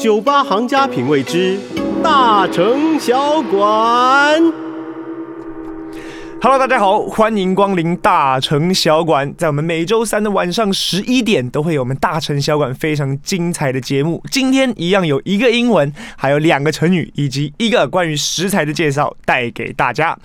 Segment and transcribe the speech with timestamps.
[0.00, 1.58] 酒吧行家品味之
[2.02, 4.69] 大城小馆。
[6.42, 9.30] Hello，大家好，欢迎光临大城小馆。
[9.36, 14.22] 在我们每周三的晚上十一点，都会有我们大城小馆非常精彩的节目。
[14.30, 20.16] 今天一样有一个英文，还有两个成语，以及一个关于食材的介绍带给大家。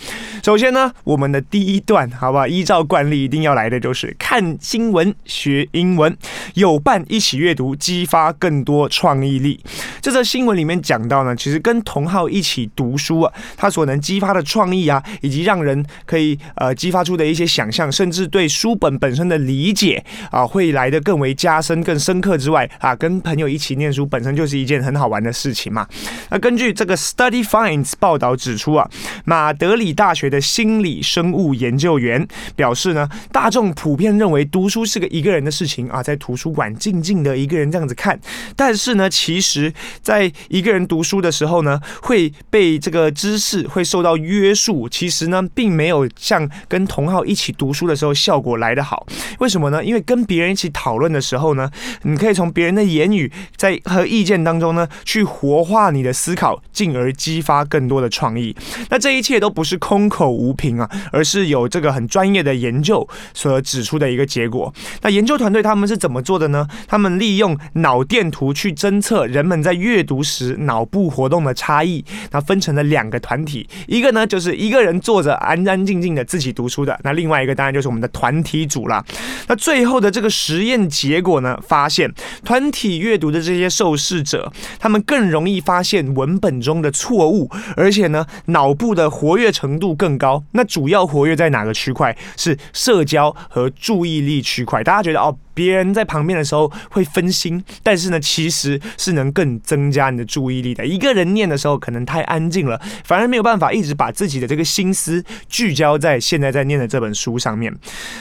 [0.41, 2.47] 首先呢，我们的第一段，好不好？
[2.47, 6.15] 依照惯例，一定要来的就是看新闻学英文，
[6.53, 9.59] 有伴一起阅读，激发更多创意力。
[9.99, 25.87] 这则新闻里面讲到呢，其实跟同好一起读书啊，它所能激发的创意啊，以及让人可以呃激发出的一些想象，甚至对书本本身的理解啊，会来得更为加深、更深刻之外啊，跟朋友一起念书本身就是一件很好玩的事情嘛。
[26.29, 28.89] 那根据这个 Study Finds 报道指出啊，
[29.25, 38.19] 马德里大学的心理生物研究员表示呢，大众普遍认为读书是个一个人的事情啊，在图书馆静静的一个人这样子看，
[38.55, 45.94] 但是呢，其实在一个人读书的时候呢，会被这个知识会受到约束，其实呢，并没有。
[46.17, 49.05] 像跟同好一起读书的时候效果来得好，
[49.37, 49.83] 为什么呢？
[49.83, 51.69] 因为跟别人一起讨论的时候呢，
[52.01, 58.55] 你可以从别人的言语在和意见当中呢，去活化你的思考，进而激发更多的创意。
[58.89, 64.73] 那这一切都不是空口无凭啊，而是有这个很专业的研究所指出的一个结果。
[65.01, 66.67] 那研究团队他们是怎么做的呢？
[66.87, 72.03] 他们利用脑电图去侦测人们在阅读时脑部活动的差异。
[72.31, 79.03] 那分成了两个团体，一个呢就是一个人坐着安安静静的自己读书的，那另外一个当然就是我们的团体组啦。
[79.47, 82.11] 那最后的这个实验结果呢，发现
[82.43, 90.43] 团体阅读的这些受试者，他们更容易发现文本中的错误，而且呢，脑部的活跃程度更高。
[90.51, 92.15] 那主要活跃在哪个区块？
[92.37, 94.83] 是社交和注意力区块。
[94.83, 95.37] 大家觉得哦？
[95.55, 100.85] 别人在旁边的时候会分心，但是呢，其实是能更增加你的注意力的。
[100.85, 107.75] 一个人念的时候可能太安静了，反而没有办法一直把自己的这个心思聚焦在现在在念的这本书上面。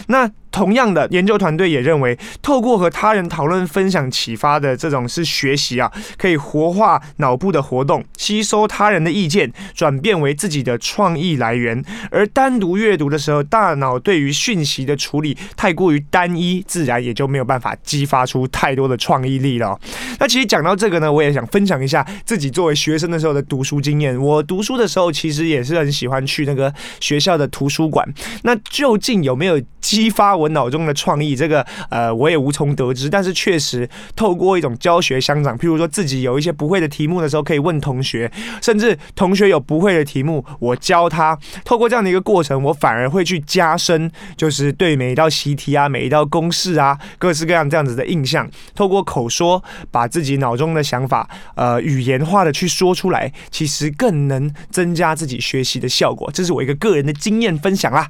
[0.07, 11.85] 那同样的，研究团队也认为，透过和他人讨论、分享启发的这种是学习啊，可以活化脑部的活动，吸收他人的意见，转变为自己的创意来源。
[12.09, 19.79] 而单独阅读的时候，大脑对于讯息的处理太过于单一，自然也就都没有办法激发出太多的创意力了。
[20.21, 24.15] 那其实讲到这个呢，我也想分享一下自己作为学生的时候的读书经验。
[24.21, 28.07] 我读书的时候，其实也是很喜欢去那个学校的图书馆。
[28.43, 33.09] 那究竟有没有激发我脑中的创意，这个呃，我也无从得知。
[33.09, 38.31] 但是确实透过一种教学相长，譬如说自己有一些不会的题目的时候，可以问同学，
[38.61, 41.39] 甚至同学有不会的题目，我教他。
[41.65, 48.49] 透过这样的一个过程，我反而会去加深，就是对每一道习题啊、每一道公式啊，各式各样这样子的印象。
[48.75, 56.31] 透过口说，把自己脑中的想法，呃，语言化的去说出来，其实更能增加自己学习的效果。
[56.33, 58.09] 这是我一个个人的经验分享啦。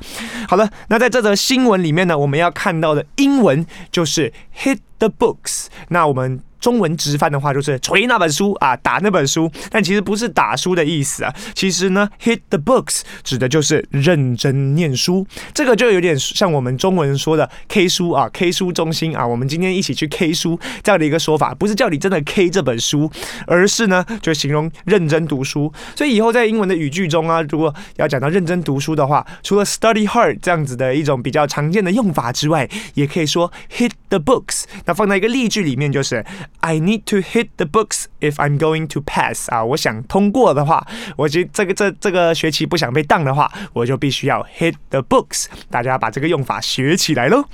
[0.49, 5.67] 好了，那在这则新闻里面呢，我们要看到的英文就是 hit the books。
[5.89, 6.41] 那我们。
[6.65, 11.31] 中文直翻的话就是锤那本书啊，打那本书，但其实不是打书的意思啊。
[11.55, 15.27] 其实呢，hit the books 指的就是认真念书。
[15.53, 19.27] 这个就有点像我们中文说的 K 书啊，K 书中心啊。
[19.27, 23.11] 我们今天一起去 K 书这样的一个说法，不是叫你真的 K 这本书，
[23.47, 25.71] 而是呢就形容认真读书。
[25.95, 34.65] 所以以后在英文的语句中啊，如果要讲到认真读书的话，除了 study hard 这样子的一种比较常见的用法之外，也可以说 hit the books。
[34.87, 36.25] 那放在一个例句里面就是。
[36.61, 45.47] I need to hit the books if I'm going to pass 啊，我想通过的话，我觉得这个这这个学期不想被当的话，我就必须要 hit the books。
[45.71, 47.45] 大家把这个用法学起来喽。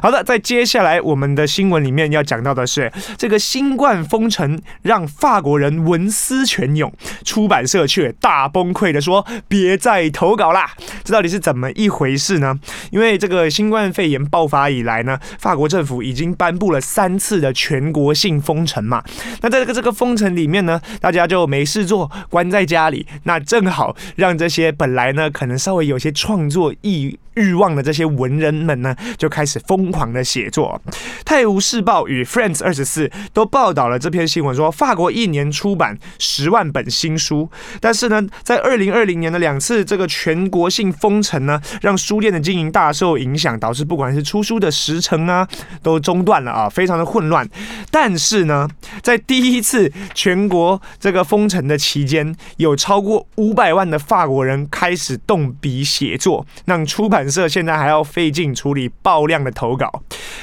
[0.00, 6.92] 好的，在接下来我们的新闻里面要讲到的是，这个新冠封城让法国人文思泉涌，
[7.24, 10.70] 出版社却大崩溃的说，别再投稿啦。
[11.02, 12.58] 这到底是怎么一回事呢？
[12.90, 18.62] 因为这个新冠肺炎爆发以来呢，法国政府已经颁布了三次的全国性封。
[18.64, 19.02] 城嘛，
[19.40, 30.80] 那在这个这个封城里面呢，大家就没事做，关在家里，那正好让这些本来呢可能稍微有些创作意欲望的这些文人们呢，就开始疯狂的写作。
[31.24, 37.50] 《泰晤士报》与《France 二十四》都报道了这篇新闻，说法国一年出版十万本新书，
[37.80, 45.48] 但是呢，在二零二零年的两次这个全国性封城呢，让书店的经营大受影响，导致不管是出书的时程啊，
[45.82, 47.48] 都中断了啊，非常的混乱。
[47.90, 48.68] 但是呢，
[49.02, 57.21] 在第一次全国这个封城的期间，有超过五百万的法国人开始动笔写作，让出版。
[57.30, 60.02] 社现在还要费劲处理爆量的投稿，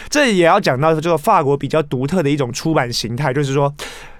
[0.10, 3.74] 这也要讲到就是法国比较独特的一种出版形态，就是说。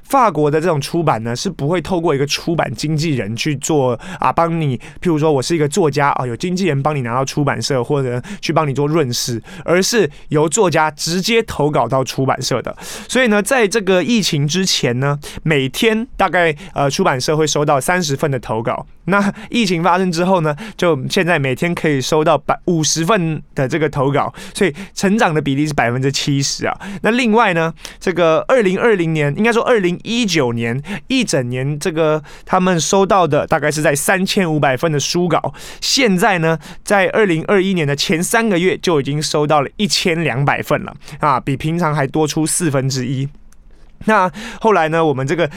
[0.10, 12.76] 法国的这种出版呢，是不会透过一个出版经纪人去做啊，帮你，譬如说我是一个作家啊，有经纪人帮你拿到出版社，或者去帮你做润饰，而是由作家直接投稿到出版社的。
[13.08, 18.86] 所以呢，在这个疫情之前呢，每天大概呃出版社会收到三十份的投稿。
[19.06, 26.76] 那疫情发生之后呢，就现在每天可以收到百五十份的这个投稿，所以成长的比例是百分之七十啊。
[27.02, 43.28] 那另外呢，这个二零二零年，应该说二零一九年一整年，这个他们收到的大概是在三千五百份的书稿，现在呢，在二零二一年的前三个月就已经收到了一千两百份了啊，比平常还多出四分之一。
[44.06, 44.32] 那
[44.62, 45.50] 后来呢，我们这个。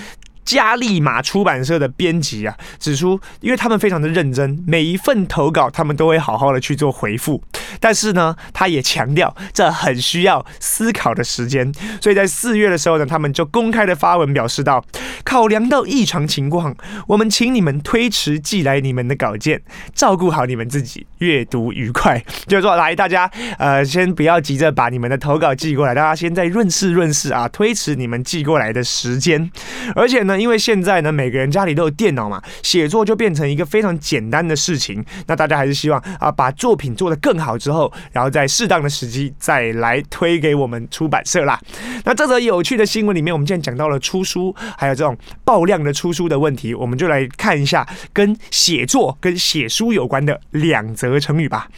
[0.44, 7.42] 加利玛出版社的编辑啊指出，因为他们非常的认真，每一份投稿他们都会好好的去做回复。
[7.80, 11.72] 但是呢，他也强调这很需要思考的时间。
[12.00, 14.84] 所以在四月的时候呢，他们就公开的发文表示到，
[15.24, 16.74] 考量到异常情况，
[17.06, 19.62] 我们请你们推迟寄来你们的稿件，
[19.94, 22.22] 照顾好你们自己，阅读愉快。
[22.46, 29.50] 就是说，来大家呃，先不要急着把你们的投稿寄过来，大家先在润饰润饰啊，推迟你们寄过来的时间。
[29.94, 30.31] 而且呢。
[30.40, 35.04] 因为现在呢，每个人家里都有电脑嘛，写作就变成一个非常简单的事情。
[35.26, 41.60] 那大家还是希望啊，把作品做得更好之后，然后在适当的时机再来推给我们出版社啦。
[42.04, 51.68] 那这则有趣的新闻里面，我们现在讲到了出书，还有这种爆量的出书的问题，我们就来看一下跟写作、跟写书有关的两则成语吧。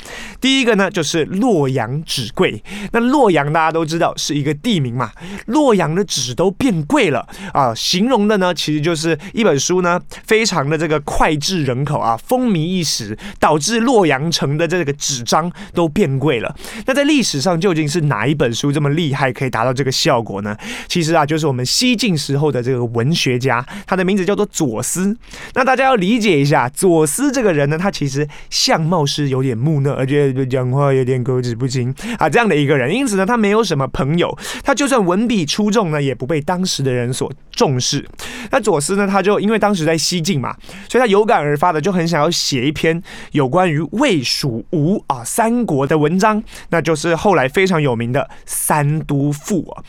[0.41, 2.63] 第一个呢，就是洛阳纸贵。
[2.93, 5.11] 那洛阳大家都知道是一个地名嘛，
[5.47, 8.44] 洛阳的纸都变贵了啊，形容的呢。
[8.45, 16.55] 那其实就是一本书呢，非常的这个脍炙人口啊，风靡一时，导致洛阳城的这个纸张都变贵了。
[16.85, 20.55] 那在历史上究竟是哪一本书这么厉害，可以达到这个效果呢？
[20.89, 25.17] 其实啊，就是我们西晋时候的这个文学家，他的名字叫做左思。
[25.55, 32.95] 那大家要理解一下，左思这个人呢，他其实相貌是有点木讷，而且讲话有点口齿不清啊，这样的一个人。
[32.95, 38.07] 因此呢，他没有什么朋友，他就算文笔出众呢，也不被当时的人所重视。
[38.51, 40.55] 那左思呢，他就因为当时在西晋嘛，
[40.89, 43.01] 所以他有感而发的就很想要写一篇
[43.33, 49.83] 有关于魏、蜀、吴啊三国的文章，那就是后来非常有名的《三都赋》啊。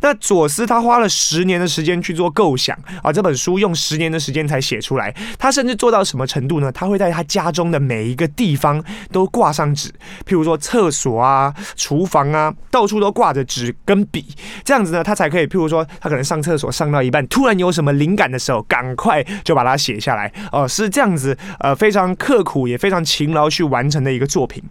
[0.00, 5.14] 那左思他花了十年的时间去做构想啊，这本书用十年的时间才写出来。
[5.38, 6.72] 他甚至做到什么程度呢？
[6.72, 8.82] 他会在他家中的每一个地方
[9.12, 9.88] 都挂上纸，
[10.26, 14.26] 譬如说厕所啊、厨房啊，到处都挂着纸跟笔，
[14.64, 17.91] 这样子呢，他才可以，譬如说他可能上厕所上到一半，突然有什么。
[17.92, 24.62] 灵感的时候，赶快就把它写下来哦，是这样子，呃，非常刻苦也非常勤劳去完成的一个作品。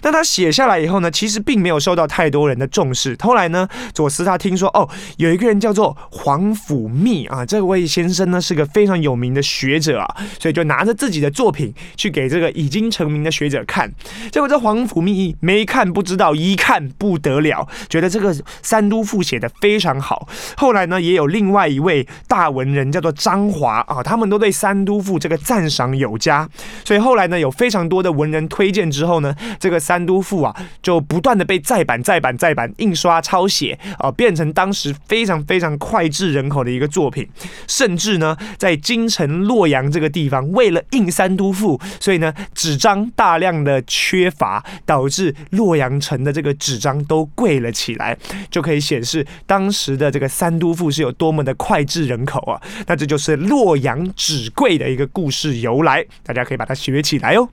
[0.00, 3.16] 但他写下来以后呢，其实并没有受到太多人的重视。
[3.20, 13.92] 后来呢，左思他听说哦，有一个人叫做皇甫谧啊，这位先生呢是个非常有名的学者啊，所以就拿着自己的作品去给这个已经成名的学者看。
[14.30, 20.28] 结果这皇甫谧没看不知道，一看不得了，觉得这个《三都赋》写的非常好。
[20.56, 22.61] 后来呢，也有另外一位大文。
[22.62, 26.48] 文人叫做张华啊，他们都对《三都赋》这个赞赏有加，
[26.84, 37.28] 所以后来呢，有非常多的文人推荐之后呢，这个《三都赋》啊，就不断的被再版、再版、再版、印刷、抄写啊，变成当时非常非常脍炙人口的一个作品。
[37.66, 48.16] 甚至呢，在京城洛阳这个地方，为了印《三都赋》，所以呢，纸张大量的缺乏，导致洛阳城的这个纸张都贵了起来，
[48.48, 52.51] 就可以显示当时的这个《三都赋》是有多么的脍炙人口。
[52.86, 57.48] 那这就是洛阳纸贵的一个故事由来，大家可以把它学起来哦。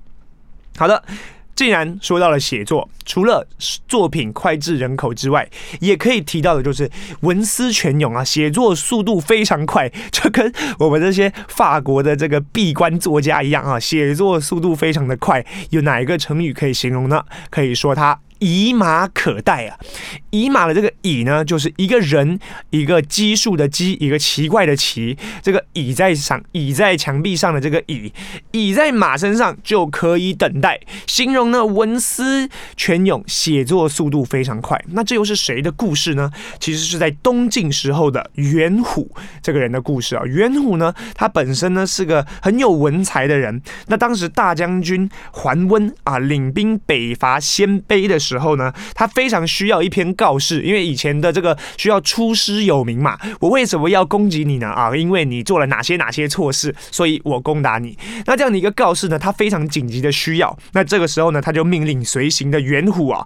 [0.77, 1.03] 好的，
[1.55, 3.45] 既然说到了写作，除了
[3.87, 5.45] 作品脍炙人口之外，
[5.81, 6.89] 也可以提到的就是
[7.21, 15.45] 文思泉涌啊，写作速度非常快，就跟我们这些法国的这个闭关作家一样啊，写作速度非常的快。
[15.71, 17.23] 有哪一个成语可以形容呢？
[17.49, 18.17] 可以说它。
[18.39, 19.77] 以马可待啊！
[20.31, 25.17] 以马的这个“以”呢，就是一个人，一个奇数的“奇”，一个奇怪的“奇”。
[25.41, 28.11] 这个“倚在上”，倚在墙壁上的这个“倚”，
[28.51, 34.79] 倚在马身上就可以等待，形容呢文思泉涌，写作速度非常快。
[34.89, 36.31] 那这又是谁的故事呢？
[36.59, 39.09] 其实是在东晋时候的袁虎
[39.41, 40.23] 这个人的故事啊。
[40.25, 43.61] 袁虎呢，他本身呢是个很有文才的人。
[43.87, 53.17] 那当时大将军桓温啊，领兵北伐鲜卑的时时候呢，他非常需要一篇告示，因为以前的这个需要出师有名嘛。
[53.39, 54.67] 我为什么要攻击你呢？
[54.67, 57.97] 啊，因为你做了哪些哪些错事，所以我攻打你。
[58.27, 60.55] 那这样的一个告示呢，他非常紧急的需要。
[60.73, 63.25] 那这个时候呢，他就命令随行的袁虎啊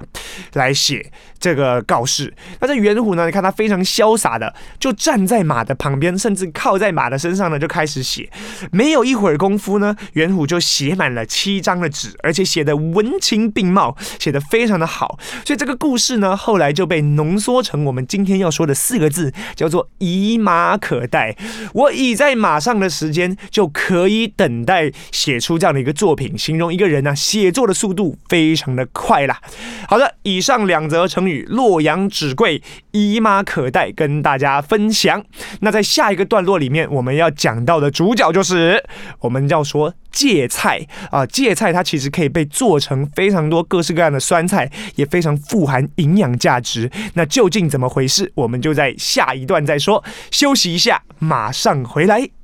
[0.53, 2.33] 来写这个告示。
[2.61, 8.29] 那这袁虎呢，你看他非常潇洒的，就站在马的旁边，甚至靠在马的身上呢，就开始写。
[8.71, 15.17] 没有一会儿功夫呢，袁虎就写满了七张的纸，而且写的文情并茂，写的非常的好。
[15.43, 21.35] 所以这个故事呢，后来就被浓缩成我们今天要说的四个字，叫做“已马可待”。
[21.73, 29.41] 我已在马上的时间，就可以等待写出这样的一个作品，形容一个人呢、写作的速度非常的快啦。
[29.87, 35.23] 好的，以上两则成语“洛阳纸贵”“已马可待”跟大家分享。
[35.61, 38.83] 那在下一个段落里面，我们要讲到的主角就是
[39.21, 39.93] 我们要说。
[40.13, 40.79] 芥菜
[41.11, 46.89] 啊，芥菜它其实可以被做成非常多各式各样的酸菜，也非常富含营养价值。
[47.15, 48.31] 那究竟怎么回事？
[48.35, 50.01] 我们就在下一段再说。
[50.31, 52.42] 休息一下，马上回来。